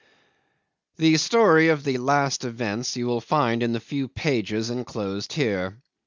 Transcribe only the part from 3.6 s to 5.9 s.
in the few pages enclosed here.